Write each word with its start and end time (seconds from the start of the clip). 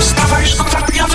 Wstawaj, 0.00 0.46
szkoda 0.46 0.86
dnia. 0.92 1.06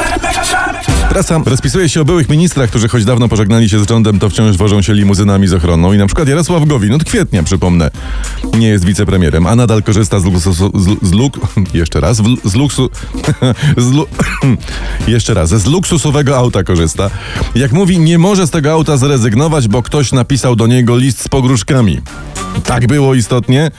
Prasa 1.09 1.41
rozpisuje 1.45 1.89
się 1.89 2.01
o 2.01 2.05
byłych 2.05 2.29
ministrach, 2.29 2.70
którzy 2.70 2.88
choć 2.88 3.05
dawno 3.05 3.27
pożegnali 3.29 3.70
się 3.70 3.79
z 3.79 3.89
rządem, 3.89 4.20
to 4.20 4.29
wciąż 4.29 4.57
wożą 4.57 4.81
się 4.81 4.93
limuzynami 4.93 5.48
z 5.48 5.54
ochroną. 5.54 5.93
I 5.93 5.98
na 5.98 6.05
przykład 6.05 6.27
Jarosław 6.27 6.66
Gowin, 6.66 6.93
od 6.93 7.04
kwietnia 7.04 7.43
przypomnę, 7.43 7.91
nie 8.57 8.67
jest 8.67 8.85
wicepremierem, 8.85 9.48
a 9.48 9.55
nadal 9.55 9.84
korzysta 9.84 10.20
z 10.20 10.25
luksusu, 10.25 10.71
z, 10.75 11.07
z 11.07 11.11
luk, 11.11 11.39
jeszcze 11.73 11.99
raz, 11.99 12.21
w, 12.21 12.49
z 12.49 12.55
luksu, 12.55 12.89
z 13.77 13.91
lu, 13.91 14.05
jeszcze 15.07 15.34
raz, 15.34 15.50
z 15.50 15.65
luksusowego 15.65 16.38
auta 16.38 16.63
korzysta. 16.63 17.09
Jak 17.55 17.71
mówi, 17.71 18.00
nie 18.00 18.17
może 18.17 18.47
z 18.47 18.50
tego 18.50 18.72
auta 18.72 18.97
zrezygnować, 18.97 19.67
bo 19.67 19.84
ktoś 19.84 20.11
napisał 20.11 20.55
do 20.55 20.67
niego 20.67 20.97
list 20.97 21.22
z 21.22 21.27
pogróżkami. 21.27 22.02
Tak 22.63 22.88
było 22.88 23.16
istotnie. 23.16 23.72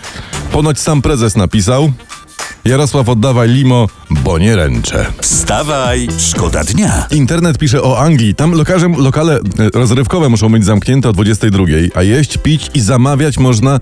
Ponoć 0.52 0.80
sam 0.80 1.02
prezes 1.02 1.36
napisał. 1.36 1.92
Jarosław 2.64 3.08
oddawaj 3.08 3.48
limo, 3.48 3.88
bo 4.10 4.38
nie 4.38 4.56
ręczę. 4.56 5.06
Wstawaj, 5.20 6.08
szkoda 6.18 6.64
dnia. 6.64 7.06
Internet 7.10 7.58
pisze 7.58 7.82
o 7.82 7.98
Anglii. 7.98 8.34
Tam 8.34 8.52
lokarze, 8.52 8.88
lokale 8.88 9.36
e, 9.36 9.40
rozrywkowe 9.74 10.28
muszą 10.28 10.52
być 10.52 10.64
zamknięte 10.64 11.08
o 11.08 11.12
22, 11.12 11.64
a 11.94 12.02
jeść, 12.02 12.38
pić 12.38 12.70
i 12.74 12.80
zamawiać 12.80 13.38
można 13.38 13.80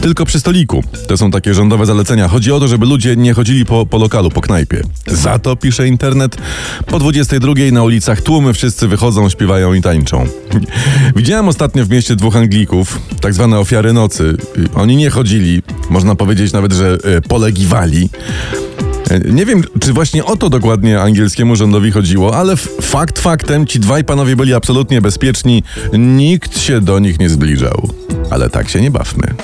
tylko 0.00 0.24
przy 0.24 0.40
stoliku. 0.40 0.84
To 1.06 1.16
są 1.16 1.30
takie 1.30 1.54
rządowe 1.54 1.86
zalecenia. 1.86 2.28
Chodzi 2.28 2.52
o 2.52 2.60
to, 2.60 2.68
żeby 2.68 2.86
ludzie 2.86 3.16
nie 3.16 3.34
chodzili 3.34 3.64
po, 3.64 3.86
po 3.86 3.98
lokalu, 3.98 4.30
po 4.30 4.40
knajpie. 4.40 4.82
Za 5.06 5.38
to, 5.38 5.56
pisze 5.56 5.88
internet, 5.88 6.36
po 6.86 6.98
22 6.98 7.52
na 7.72 7.82
ulicach 7.82 8.22
tłumy 8.22 8.52
wszyscy 8.52 8.88
wychodzą, 8.88 9.28
śpiewają 9.28 9.74
i 9.74 9.82
tańczą. 9.82 10.26
Widziałem 11.16 11.48
ostatnio 11.48 11.84
w 11.84 11.90
mieście 11.90 12.16
dwóch 12.16 12.36
Anglików, 12.36 13.00
tak 13.20 13.34
zwane 13.34 13.58
ofiary 13.58 13.92
nocy. 13.92 14.36
Oni 14.74 14.96
nie 14.96 15.10
chodzili, 15.10 15.62
można 15.90 16.14
powiedzieć 16.14 16.52
nawet, 16.52 16.72
że 16.72 16.98
e, 17.04 17.20
polegiwali. 17.20 18.08
E, 19.10 19.18
Nie 19.18 19.46
wiem, 19.46 19.62
czy 19.80 19.92
właśnie 19.92 20.24
o 20.24 20.36
to 20.36 20.50
dokładnie 20.50 21.00
angielskiemu 21.00 21.56
rządowi 21.56 21.90
chodziło, 21.90 22.36
ale 22.36 22.56
fakt 22.80 23.18
faktem 23.18 23.66
ci 23.66 23.80
dwaj 23.80 24.04
panowie 24.04 24.36
byli 24.36 24.54
absolutnie 24.54 25.00
bezpieczni. 25.00 25.62
Nikt 25.98 26.58
się 26.60 26.80
do 26.80 26.98
nich 26.98 27.18
nie 27.18 27.28
zbliżał. 27.30 27.88
Ale 28.30 28.50
tak 28.50 28.68
się 28.68 28.80
nie 28.80 28.90
bawmy. 28.90 29.34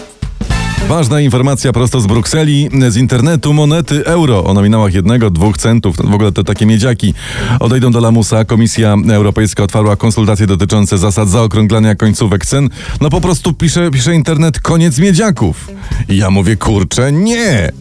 Ważna 0.88 1.20
informacja 1.20 1.72
prosto 1.72 2.00
z 2.00 2.06
Brukseli, 2.06 2.68
z 2.88 2.96
internetu 2.96 3.52
monety 3.52 4.06
euro 4.06 4.44
o 4.44 4.54
nominałach 4.54 4.94
jednego, 4.94 5.30
dwóch 5.30 5.56
centów, 5.56 5.96
w 5.96 6.14
ogóle 6.14 6.32
te 6.32 6.44
takie 6.44 6.66
miedziaki 6.66 7.14
odejdą 7.60 7.92
do 7.92 8.00
lamusa. 8.00 8.44
Komisja 8.44 8.96
Europejska 9.12 9.62
otwarła 9.62 9.96
konsultacje 9.96 10.46
dotyczące 10.46 10.98
zasad 10.98 11.28
zaokrąglania 11.28 11.94
końcówek 11.94 12.46
cen. 12.46 12.68
No 13.00 13.10
po 13.10 13.20
prostu 13.20 13.52
pisze, 13.52 13.90
pisze 13.90 14.14
internet 14.14 14.60
koniec 14.60 14.98
miedziaków. 14.98 15.68
I 16.08 16.16
ja 16.16 16.30
mówię, 16.30 16.56
kurczę, 16.56 17.12
nie. 17.12 17.72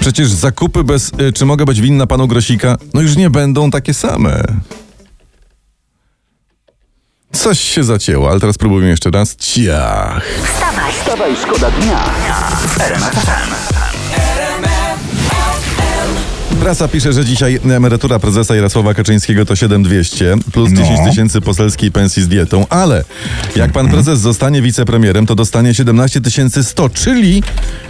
Przecież 0.00 0.28
zakupy 0.28 0.84
bez 0.84 1.12
y, 1.20 1.32
czy 1.32 1.46
mogę 1.46 1.64
być 1.64 1.80
winna 1.80 2.06
panu 2.06 2.28
Grosika, 2.28 2.76
no 2.94 3.00
już 3.00 3.16
nie 3.16 3.30
będą 3.30 3.70
takie 3.70 3.94
same. 3.94 4.42
Coś 7.32 7.60
się 7.60 7.84
zacięło, 7.84 8.30
ale 8.30 8.40
teraz 8.40 8.54
spróbujmy 8.54 8.88
jeszcze 8.88 9.10
raz. 9.10 9.36
Ciach. 9.36 10.22
Wstawaj, 10.44 10.92
Wstawaj, 10.92 11.36
szkoda 11.36 11.70
dnia 11.70 12.04
w 12.66 12.80
RMF 12.80 13.14
FM. 13.14 13.97
Prasa 16.60 16.88
pisze, 16.88 17.12
że 17.12 17.24
dzisiaj 17.24 17.60
emerytura 17.70 18.18
prezesa 18.18 18.54
Jarosława 18.54 18.94
Kaczyńskiego 18.94 19.44
to 19.46 19.56
7200 19.56 20.34
plus 20.52 20.70
No. 20.72 20.82
10 20.82 21.00
tysięcy 21.10 21.40
poselskiej 21.40 21.92
pensji 21.92 22.22
z 22.22 22.28
dietą, 22.28 22.66
ale 22.70 23.04
jak 23.56 23.72
pan 23.72 23.88
prezes 23.88 24.20
zostanie 24.20 24.62
wicepremierem, 24.62 25.26
to 25.26 25.34
dostanie 25.34 25.74
17 25.74 26.20
100, 26.62 26.88
czyli 26.88 27.42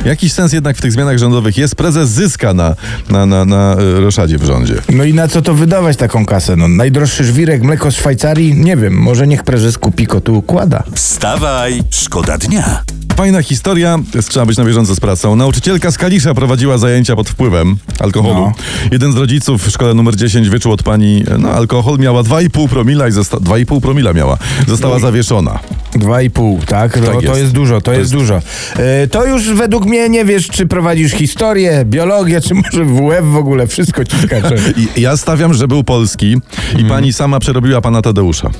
jakiś 0.05 0.33
sens 0.33 0.52
jednak 0.52 0.77
w 0.77 0.80
tych 0.80 0.92
zmianach 0.92 1.18
rządowych 1.18 1.58
jest. 1.58 1.74
Prezes 1.74 2.11
zyska 2.11 2.55
na, 2.55 2.74
na, 3.11 3.27
na, 3.27 3.45
na 3.45 3.74
e, 3.74 4.01
roszadzie 4.01 4.39
w 4.39 4.45
rządzie. 4.45 4.74
No 4.89 5.05
i 5.05 5.14
na 5.14 5.29
co 5.29 5.42
to 5.42 5.55
wydawać 5.55 5.96
taką 5.96 6.27
kasę? 6.27 6.56
No, 6.56 6.68
najdroższy 6.68 7.24
żwirek, 7.24 7.62
mleko 7.62 7.90
z 7.90 7.95
Szwajcarii? 7.95 8.55
Nie 8.55 8.77
wiem, 8.77 8.95
może 8.95 9.27
niech 9.27 9.42
prezes 9.45 9.79
kupi 9.79 10.06
kotu 10.06 10.39
układa. 10.39 10.83
Wstawaj, 10.95 11.83
szkoda 11.90 12.39
dnia. 12.39 12.83
Fajna 13.18 13.42
historia, 13.42 13.98
trzeba 14.29 14.46
być 14.46 14.58
na 14.58 14.64
bieżąco 14.64 14.95
z 14.95 15.01
pracą. 15.01 15.36
Nauczycielka 15.36 15.90
z 15.90 15.98
Kalisza 15.98 16.34
prowadziła 16.34 16.79
zajęcia 16.79 17.17
pod 17.17 17.29
wpływem 17.29 17.77
alkoholu. 18.01 18.34
No. 18.40 18.52
Jeden 18.92 19.12
z 19.12 19.17
rodziców 19.17 19.67
w 19.67 19.70
szkole 19.70 19.95
numer 19.95 20.17
10 20.17 20.48
wyczuł 20.48 20.73
od 20.73 20.83
pani 20.83 21.24
no, 21.39 21.51
alkohol, 21.51 21.98
miała 21.98 22.23
2,5 22.23 22.68
promila 22.68 23.08
i 23.08 23.12
zosta- 23.12 23.36
2,5 23.36 23.80
promila 23.80 24.12
miała. 24.12 24.39
Została 24.68 24.98
zawieszona. 24.98 25.58
Dwa 25.95 26.23
i 26.23 26.30
pół, 26.30 26.61
tak? 26.67 27.01
No, 27.01 27.06
Tak 27.06 27.14
to 27.14 27.20
jest. 27.23 27.40
jest 27.40 27.52
dużo, 27.52 27.80
to, 27.80 27.92
jest, 27.92 28.12
dużo. 28.12 28.40
E, 28.77 29.06
to 29.06 29.27
już 29.27 29.52
według 29.52 29.86
mnie 29.86 30.08
nie 30.08 30.24
wiesz, 30.24 30.48
czy 30.48 30.67
prowadzisz 30.67 31.12
historię, 31.12 31.83
biologię, 31.85 32.40
czy 32.40 32.55
może 32.55 32.85
WF 32.85 33.24
w 33.33 33.36
ogóle, 33.36 33.67
wszystko 33.67 34.05
ci 34.05 34.17
skacze. 34.18 34.55
Ja 34.96 35.17
stawiam, 35.17 35.55
że 35.55 35.68
był 35.68 35.85
polski 35.85 36.36
i 36.79 36.85
pani 36.85 37.12
sama 37.12 37.40
przerobiła 37.40 37.80
pana 37.80 38.02
Tadeusza. 38.02 38.50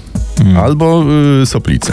Albo 0.62 1.04
y, 1.42 1.46
Soplicę. 1.46 1.92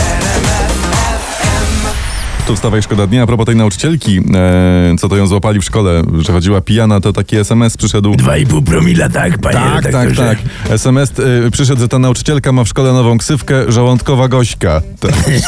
Wstawaj 2.55 2.81
szkoda 2.83 3.07
dnia. 3.07 3.23
A 3.23 3.27
propos 3.27 3.45
tej 3.45 3.55
nauczycielki, 3.55 4.17
e, 4.33 4.95
co 4.99 5.09
to 5.09 5.15
ją 5.15 5.27
złapali 5.27 5.59
w 5.59 5.63
szkole, 5.63 6.01
że 6.19 6.33
chodziła 6.33 6.61
pijana, 6.61 6.99
to 6.99 7.13
taki 7.13 7.37
SMS 7.37 7.77
przyszedł. 7.77 8.15
Dwa 8.15 8.37
i 8.37 8.45
pół 8.45 8.61
promila, 8.61 9.09
tak, 9.09 9.37
panie 9.37 9.55
Tak, 9.55 9.73
tak, 9.73 9.85
redaktorze? 9.85 10.35
tak. 10.65 10.71
SMS 10.71 11.11
y, 11.47 11.51
przyszedł, 11.51 11.81
że 11.81 11.87
ta 11.87 11.99
nauczycielka 11.99 12.51
ma 12.51 12.63
w 12.63 12.67
szkole 12.67 12.93
nową 12.93 13.17
ksywkę 13.17 13.71
żołądkowa 13.71 14.27
gośka. 14.27 14.81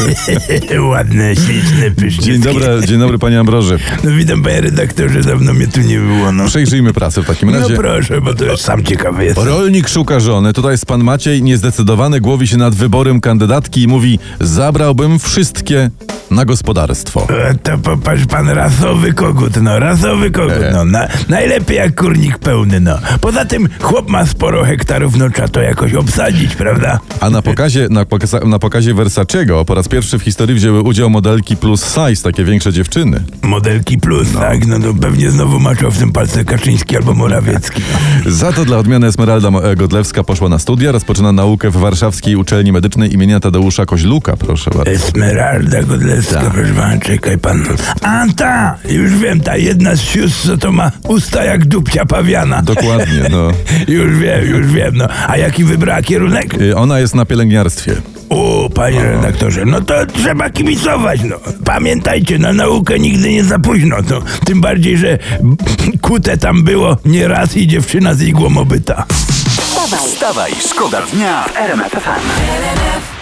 Ładne, 0.90 1.36
śliczne, 1.36 1.92
pyszne. 1.92 2.24
Dzień 2.24 2.42
dobry, 2.42 2.66
dzień 2.88 3.00
dobry 3.00 3.20
panie 3.20 3.40
Ambroży. 3.40 3.80
No 4.04 4.12
witam 4.12 4.44
panie 4.44 4.62
redaktorze, 4.62 5.22
dawno 5.22 5.54
mnie 5.54 5.68
tu 5.68 5.82
nie 5.82 6.00
było, 6.00 6.32
no. 6.32 6.46
Przejrzyjmy 6.46 6.94
pracę 6.94 7.24
w 7.24 7.26
takim 7.26 7.52
No 7.52 7.60
razie. 7.60 7.76
proszę, 7.76 8.22
bo 8.22 8.34
to 8.34 8.46
jest 8.46 8.64
sam 8.64 8.84
ciekawy 8.84 9.26
jestem. 9.26 9.48
Rolnik 9.48 9.90
szuka 9.90 10.20
żony. 10.20 10.54
Tutaj 10.54 10.72
jest 10.72 10.86
pan 10.86 11.04
Maciej, 11.04 11.44
niezdecydowany, 11.44 12.22
głowi 12.22 12.48
się 12.48 12.58
nad 12.58 12.76
wyborem 12.76 13.22
kandydatki 13.22 13.82
i 13.84 13.88
mówi: 13.88 14.20
Zabrałbym 14.40 15.20
wszystkie 15.20 15.90
na 16.34 16.46
gospodarstwo. 16.46 17.28
E, 17.30 17.54
To 17.64 17.78
popatrz 17.78 18.26
pan, 18.26 18.50
rasowy 18.50 19.14
kogut, 19.14 19.62
no, 19.62 19.80
rasowy 19.80 20.32
kogut, 20.32 20.52
E. 20.62 20.72
no, 20.74 20.86
na, 20.86 21.08
najlepiej 21.30 21.78
jak 21.78 21.96
kurnik 22.02 22.38
pełny, 22.38 22.80
no. 22.80 22.98
Poza 23.22 23.46
tym 23.46 23.70
chłop 23.82 24.10
ma 24.10 24.26
sporo 24.26 24.64
hektarów, 24.64 25.16
no 25.18 25.30
trzeba 25.30 25.48
to 25.48 25.62
jakoś 25.62 25.94
obsadzić, 25.94 26.56
prawda? 26.56 27.00
A 27.20 27.30
na 27.30 27.42
pokazie, 27.42 27.88
na, 27.90 28.06
pokaza, 28.06 28.40
na 28.40 28.60
pokazie 28.60 28.94
Versacego 28.94 29.66
po 29.66 29.76
raz 29.76 29.88
pierwszy 29.88 30.20
w 30.20 30.22
historii 30.24 30.56
wzięły 30.56 30.82
udział 30.82 31.10
modelki 31.10 31.58
plus 31.58 31.86
size, 31.96 32.24
takie 32.24 32.44
większe 32.44 32.74
dziewczyny. 32.74 33.24
Modelki 33.42 33.98
plus, 33.98 34.28
tak, 34.34 34.66
no 34.68 34.80
to 34.80 34.94
pewnie 34.94 35.32
znowu 35.32 35.60
maczał 35.60 35.92
w 35.92 35.98
tym 35.98 36.12
palce 36.12 36.46
Kaczyński 36.46 36.96
albo 36.98 37.14
Morawiecki. 37.14 37.82
No. 38.26 38.32
Za 38.44 38.52
to 38.54 38.66
dla 38.66 38.78
odmiany 38.78 39.08
Esmeralda 39.08 39.52
Mo- 39.52 39.62
Godlewska 39.78 40.24
poszła 40.24 40.50
na 40.50 40.60
studia, 40.60 40.92
rozpoczyna 40.92 41.32
naukę 41.32 41.70
w 41.70 41.78
Warszawskiej 41.78 42.36
Uczelni 42.36 42.72
Medycznej 42.72 43.14
imienia 43.14 43.40
Tadeusza 43.40 43.86
Koźluka, 43.86 44.38
proszę 44.38 44.72
bardzo. 44.72 44.92
Esmeralda 44.92 45.84
Godlewska, 45.84 46.23
Tak. 46.30 46.50
proszę 46.54 46.74
pana, 46.74 46.98
czekaj 46.98 47.38
pan. 47.38 47.64
A 48.02 48.26
ta, 48.36 48.76
już 48.90 49.18
wiem, 49.18 49.40
ta 49.42 49.58
jedna 49.58 49.96
z 49.96 50.02
sióstr, 50.02 50.48
co 50.48 50.58
to 50.58 50.72
ma 50.72 50.92
usta 51.08 51.44
jak 51.44 51.66
dupcia 51.66 52.06
pawiana. 52.06 52.62
Dokładnie, 52.62 53.22
no. 53.32 53.52
Już 53.94 54.18
wiem, 54.18 54.46
już 54.50 54.68
wiem, 54.68 54.98
no. 54.98 55.08
A 55.28 55.38
jaki 55.38 55.64
wybrała 55.64 56.02
kierunek? 56.02 56.62
Y, 56.62 56.76
Ona 56.78 57.00
jest 57.00 57.16
na 57.16 57.26
pielęgniarstwie. 57.26 57.96
O, 58.30 58.70
panie 58.76 59.04
redaktorze, 59.04 59.66
no 59.66 59.82
to 59.82 60.06
trzeba 60.06 60.50
kibicować, 60.50 61.22
no. 61.24 61.36
Pamiętajcie, 61.66 62.40
na 62.40 62.54
naukę 62.54 63.00
nigdy 63.00 63.30
nie 63.30 63.44
za 63.44 63.60
późno, 63.60 63.96
no. 64.10 64.20
Tym 64.46 64.62
bardziej, 64.62 64.98
że 64.98 65.18
kute 66.02 66.38
tam 66.38 66.64
było 66.64 66.98
nieraz 67.06 67.58
i 67.58 67.68
dziewczyna 67.68 68.14
z 68.14 68.22
igłą 68.22 68.58
obyta. 68.58 69.06
wstawaj, 69.08 70.10
Wstawaj, 70.10 70.52
szkoda 70.70 71.02
dnia 71.14 71.44
w 71.44 71.58
RMF 71.58 71.92
FM. 71.92 73.13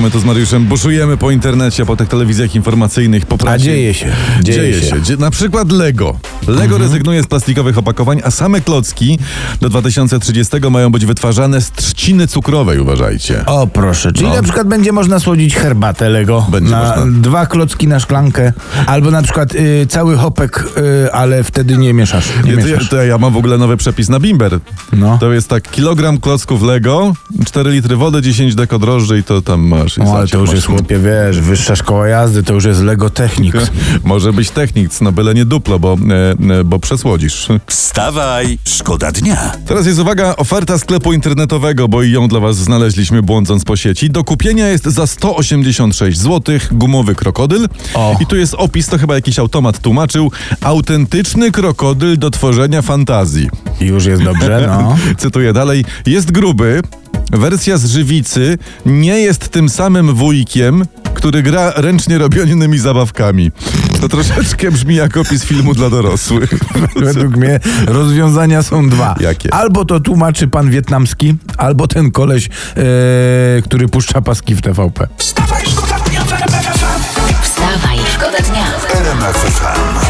My 0.00 0.10
tu 0.10 0.20
z 0.20 0.24
Mariuszem 0.24 0.64
buszujemy 0.66 1.16
po 1.16 1.30
internecie, 1.30 1.86
po 1.86 1.96
tych 1.96 2.08
telewizjach 2.08 2.54
informacyjnych, 2.54 3.26
po 3.26 3.38
prasie. 3.38 3.64
dzieje 3.64 3.94
się, 3.94 4.06
Dzieje, 4.42 4.58
dzieje 4.58 4.80
się. 4.82 5.04
się. 5.04 5.16
Na 5.16 5.30
przykład 5.30 5.72
Lego. 5.72 6.18
Lego 6.48 6.78
rezygnuje 6.78 7.22
z 7.22 7.26
plastikowych 7.26 7.78
opakowań, 7.78 8.20
a 8.24 8.30
same 8.30 8.60
klocki 8.60 9.18
do 9.60 9.68
2030 9.68 10.56
mają 10.70 10.90
być 10.92 11.06
wytwarzane 11.06 11.60
z 11.60 11.70
trzciny 11.72 12.26
cukrowej, 12.26 12.80
uważajcie. 12.80 13.46
O 13.46 13.66
proszę, 13.66 14.12
czyli 14.12 14.28
No. 14.28 14.34
na 14.36 14.42
przykład 14.42 14.68
będzie 14.68 14.92
można 14.92 15.18
słodzić 15.20 15.54
herbatę 15.56 16.08
Lego 16.08 16.46
Będzie 16.50 16.70
na 16.70 16.96
można. 16.96 17.20
dwa 17.20 17.46
klocki 17.46 17.88
na 17.88 18.00
szklankę, 18.00 18.52
albo 18.86 19.10
na 19.10 19.22
przykład 19.22 19.54
y, 19.54 19.86
cały 19.88 20.16
hopek, 20.16 20.64
y, 21.06 21.12
ale 21.12 21.44
wtedy 21.44 21.76
nie 21.78 21.94
mieszasz. 21.94 22.28
Nie 22.44 22.52
to, 22.54 22.60
ja, 22.60 22.66
mieszasz. 22.66 22.88
to 22.88 23.02
ja 23.04 23.18
mam 23.18 23.32
w 23.32 23.36
ogóle 23.36 23.58
nowy 23.58 23.76
przepis 23.76 24.08
na 24.08 24.20
bimber. 24.20 24.58
No. 24.92 25.18
To 25.18 25.32
jest 25.32 25.48
tak 25.48 25.70
kilogram 25.70 26.18
klocków 26.20 26.62
Lego, 26.62 27.12
4 27.46 27.70
litry 27.70 27.96
wody, 27.96 28.22
10 28.22 28.54
deko 28.54 28.78
drożdży 28.78 29.18
i 29.18 29.24
to 29.24 29.42
tam 29.42 29.60
masz 29.60 29.87
dalszej 29.96 30.04
No, 30.04 30.18
ale 30.18 30.28
to 30.28 30.38
już 30.38 30.52
jest, 30.52 30.68
maszyn. 30.68 30.76
chłopie, 30.76 30.98
wiesz, 30.98 31.40
wyższa 31.40 31.76
szkoła 31.76 32.08
jazdy, 32.08 32.42
to 32.42 32.54
już 32.54 32.64
jest 32.64 32.80
Lego 32.80 33.10
Technics. 33.10 33.70
Może 34.04 34.32
być 34.32 34.50
technic, 34.50 35.00
no 35.00 35.12
byle 35.12 35.34
nie 35.34 35.44
duplo, 35.44 35.78
bo, 35.78 35.96
e, 36.50 36.58
e, 36.60 36.64
bo 36.64 36.78
przesłodzisz. 36.78 37.48
Wstawaj, 37.66 38.58
szkoda 38.64 39.12
dnia. 39.12 39.52
Teraz 39.66 39.86
jest 39.86 39.98
uwaga, 39.98 40.34
oferta 40.36 40.78
sklepu 40.78 41.12
internetowego, 41.12 41.88
bo 41.88 42.02
i 42.02 42.10
ją 42.10 42.28
dla 42.28 42.40
was 42.40 42.56
znaleźliśmy 42.56 43.22
błądząc 43.22 43.64
po 43.64 43.76
sieci. 43.76 44.10
Do 44.10 44.24
kupienia 44.24 44.68
jest 44.68 44.84
za 44.84 45.06
186 45.06 46.18
zł 46.18 46.58
gumowy 46.72 47.14
krokodyl. 47.14 47.68
O. 47.94 48.16
I 48.20 48.26
tu 48.26 48.36
jest 48.36 48.54
opis, 48.54 48.86
to 48.86 48.98
chyba 48.98 49.14
jakiś 49.14 49.38
automat 49.38 49.78
tłumaczył. 49.78 50.32
Autentyczny 50.60 51.50
krokodyl 51.52 52.18
do 52.18 52.30
tworzenia 52.30 52.82
fantazji. 52.82 53.48
I 53.80 53.84
już 53.84 54.04
jest 54.04 54.22
dobrze, 54.22 54.64
no. 54.66 54.96
Cytuję 55.22 55.52
dalej. 55.52 55.84
Jest 56.06 56.30
gruby. 56.30 56.82
Wersja 57.30 57.78
z 57.78 57.86
żywicy 57.86 58.58
nie 58.86 59.20
jest 59.20 59.48
tym 59.48 59.68
samym 59.68 60.14
wujkiem, 60.14 60.84
który 61.14 61.42
gra 61.42 61.72
ręcznie 61.76 62.18
robionymi 62.18 62.78
zabawkami. 62.78 63.50
To 64.00 64.08
troszeczkę 64.08 64.70
brzmi 64.70 64.94
jak 64.94 65.16
opis 65.16 65.44
filmu 65.44 65.74
dla 65.74 65.90
dorosłych. 65.90 66.50
Według 66.96 67.36
mnie 67.36 67.60
rozwiązania 67.86 68.62
są 68.62 68.88
dwa. 68.88 69.14
Jakie? 69.20 69.54
Albo 69.54 69.84
to 69.84 70.00
tłumaczy 70.00 70.48
pan 70.48 70.70
wietnamski, 70.70 71.34
albo 71.56 71.86
ten 71.86 72.10
koleś, 72.10 72.46
e, 72.46 72.82
który 73.62 73.88
puszcza 73.88 74.22
paski 74.22 74.54
w 74.54 74.60
TVP. 74.60 75.08
Wstawaj, 75.16 75.64
szkoda 75.66 75.98
dnia 75.98 76.24
w 76.24 76.32
RMF 76.32 76.64
FM. 76.66 77.42
Wstawaj, 77.42 77.98
szkoda 78.14 78.38
dnia. 78.38 78.66
RMF 78.94 79.36
FM. 79.36 80.07